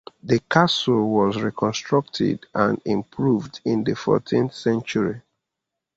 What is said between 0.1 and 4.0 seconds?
The castle was reconstructed and improved in the